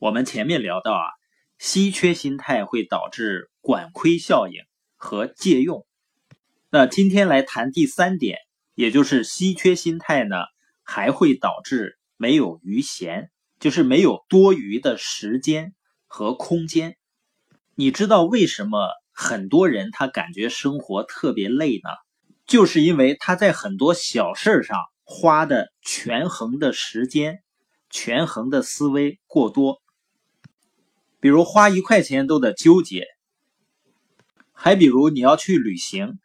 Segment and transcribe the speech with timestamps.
[0.00, 1.04] 我们前面聊到啊，
[1.58, 4.62] 稀缺心态会导致管亏效应
[4.96, 5.86] 和借用。
[6.70, 8.38] 那今天来谈第三点，
[8.74, 10.36] 也就是稀缺心态呢，
[10.82, 15.74] 还会导致没有余闲，就是没有多余的时间
[16.06, 16.96] 和空间。
[17.74, 21.90] 你知道为什么很多人他感觉生活特别累呢？
[22.46, 27.42] 就是因为他在很多小事上花的权衡的时间、
[27.90, 29.82] 权衡的思维过多。
[31.20, 33.06] 比如花一块钱都得纠结，
[34.52, 36.18] 还比如你要去旅行，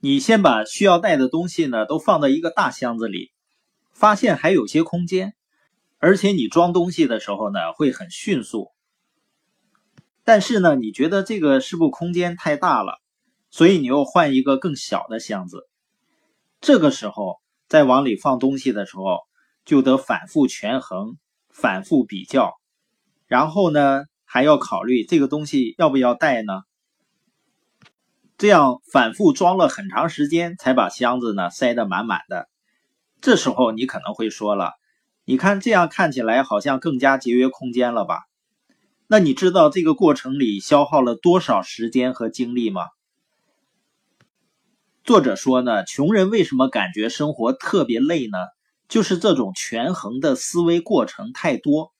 [0.00, 3.32] 你先把需要带的东西呢都放到一个大箱子里，
[3.92, 5.34] 发现还有些空间，
[5.98, 8.70] 而且你装东西的时候呢会很迅速。
[10.24, 13.00] 但是呢，你觉得这个是不空间太大了，
[13.50, 15.68] 所以你又换一个更小的箱子。
[16.60, 19.20] 这个时候再往里放东西的时候，
[19.64, 21.16] 就得反复权衡、
[21.48, 22.52] 反复比较，
[23.26, 26.62] 然后呢还要考虑这个东西要不要带呢？
[28.38, 32.48] 这样反复装了很长时间，才把箱子呢塞得满满的。
[33.20, 34.72] 这时候你可能会说了
[35.26, 38.20] ：“你看这样看起来好像更加节约空间了吧？”
[39.06, 42.86] 那你知道这个过程里消耗了多少时间和精力吗？
[45.04, 48.38] 作者说呢，穷人为什么感觉生活特别累呢？
[48.88, 51.92] 就是这种权衡的思维过程太多。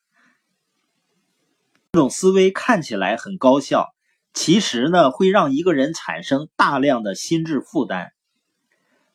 [1.95, 3.91] 这种思维看起来很高效，
[4.33, 8.13] 其实呢会让一个人产生大量的心智负担。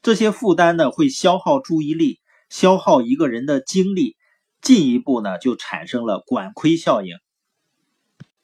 [0.03, 2.20] 这些负担呢会消耗注意力，
[2.52, 4.16] 消耗一个人的精力，
[4.61, 7.17] 进一步呢就产生了管亏效应。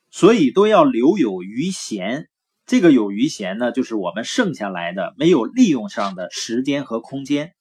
[0.10, 2.28] 所以都要留有余闲。
[2.66, 7.54] 这个有余闲呢，就是我们剩下来的没有利用上的时间和空间。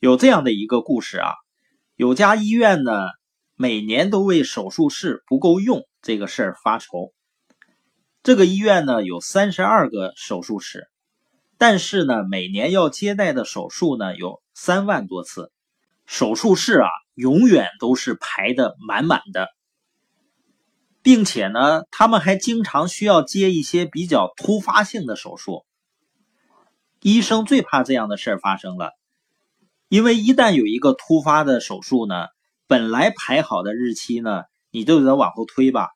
[0.00, 1.30] 有这样的一个故事啊，
[1.94, 2.92] 有家医院呢，
[3.60, 7.12] 每年都为手术室不够用这个事儿发愁。
[8.22, 10.88] 这个医院呢有三十二个手术室，
[11.58, 15.50] 但是呢每年要接待的手术呢有三万多次，
[16.06, 19.48] 手术室啊永远都是排的满满的。
[21.00, 25.64] 并且呢，他们还经常需要接一些比较突发性的手术。
[27.00, 28.92] 医生最怕这样的事儿发生了，
[29.88, 32.26] 因为一旦有一个突发的手术呢，
[32.68, 35.88] 本来排好的日期呢，你就得往后推吧。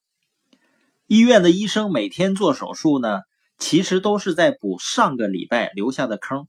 [1.06, 3.20] 医院的医生每天做手术呢，
[3.58, 6.46] 其实都是在补上个礼拜留下的坑，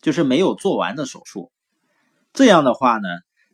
[0.00, 1.50] 就是没有做完的手术。
[2.32, 3.08] 这样的话呢，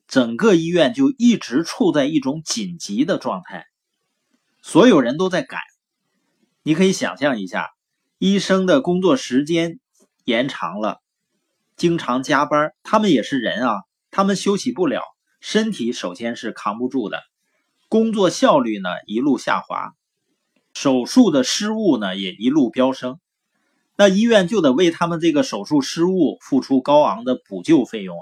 [0.09, 3.65] 整个医院就一直处在一种紧急的状态。
[4.61, 5.59] 所有人都在赶，
[6.63, 7.71] 你可以想象一下，
[8.19, 9.81] 医生的工作时间
[10.25, 11.01] 延长了，
[11.77, 13.77] 经常加班，他们也是人啊，
[14.11, 15.01] 他们休息不了，
[15.41, 17.23] 身体首先是扛不住的，
[17.89, 19.95] 工作效率呢一路下滑，
[20.75, 23.19] 手术的失误呢也一路飙升，
[23.97, 28.17] 那医院就得为他们这个手术失误付出高昂的补救费用。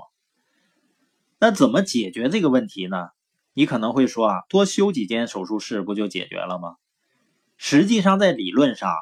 [1.39, 3.09] 那怎么解决这个问题呢？
[3.53, 6.77] 你可能会说啊，多修几间手术室不就解决了吗？
[7.57, 8.93] 实际上，在理论上，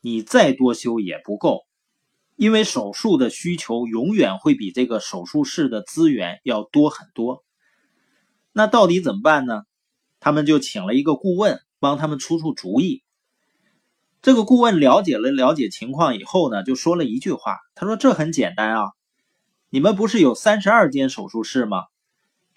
[0.00, 1.64] 你再多修也不够，
[2.36, 7.42] 因为手术的需求永远会比这个手术室的资源要多很多。
[8.52, 9.62] 那到底怎么办呢？
[10.20, 13.02] 他们就请了一个顾问帮他们出出主意。
[14.22, 18.92] 这个顾问了解了了解情况以后呢，就说了一句话，他说：“这很简单啊，
[19.70, 21.84] 你们不是有三十二间手术室吗？”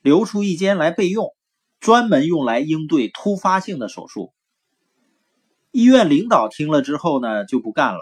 [0.02, 1.36] 留出一间来备用，
[1.80, 4.34] 专门用来应对突发性的手术。
[5.72, 8.00] 医院领导听了之后呢，就不干了。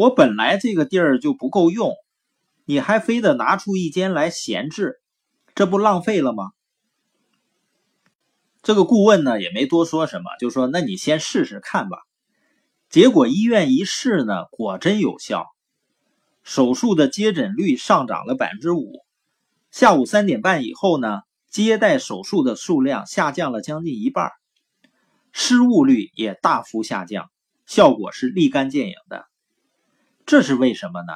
[0.00, 1.92] 我本来这个地儿就不够用，
[2.64, 4.98] 你还非得拿出一间来闲置，
[5.54, 6.52] 这不浪费了吗？
[8.62, 11.98] 这个顾问呢也没多说什么，就说：“那你先试试看吧。”
[12.88, 15.44] 结果医院一试呢，果真有效，
[16.44, 19.04] 手术的接诊率上涨了百分之五。
[19.70, 24.30] 下午三点半以后呢，接待手术的数量下降了将近一半，
[25.30, 27.30] 失误率也大幅下降，
[27.66, 29.26] 效果是立竿见影的。
[30.30, 31.12] 这是为什么呢？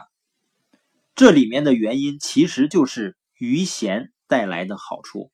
[1.14, 5.30] 这里面的原因其实就是余弦带来的好处。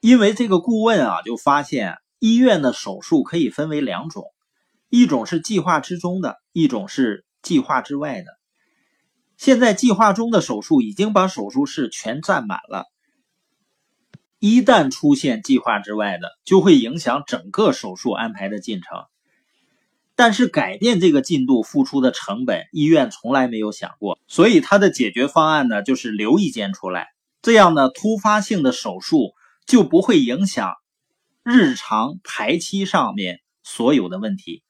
[0.00, 4.24] 因为这个顾问啊，就发现医院的手术可以分为两种，
[4.88, 8.28] 一种是计划之中的，一种是计划之外的。
[9.36, 12.86] 现在计划中的手术已经把手术室全占满了，
[14.38, 19.04] 一旦出现计划之外的，就会影响整个手术安排的进程。
[20.16, 27.08] 但是改变这个进度付出的成本，医院从来没有想过，所以他的解决方案呢，就是留一间出来，
[27.42, 29.32] 这样呢，突发性的手术
[29.66, 30.74] 就不会影响
[31.42, 34.62] 日常排期上面所有的问题，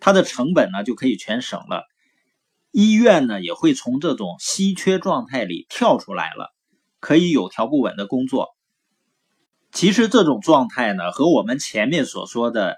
[0.00, 1.84] 它的成本呢就可以全省了。
[2.72, 6.54] 医院呢也会从这种稀缺状态里跳出来了，
[7.00, 8.48] 可以有条不紊的工作。
[9.72, 12.76] 其实这种状态呢和我们前面所说的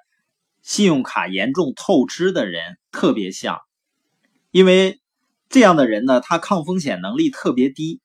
[0.69, 3.63] 信用卡严重透支的人特别像，
[4.51, 5.01] 因为
[5.49, 8.03] 这样的人呢他抗风险能力特别低。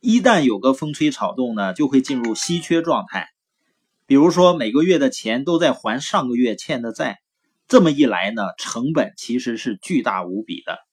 [0.00, 3.28] 一旦有个风吹草动呢，就会进入稀缺状态。
[4.06, 7.18] 比如说每个月的钱都在还上个月欠的债，
[7.68, 10.85] 这么一来呢，成本其实是巨大无比的。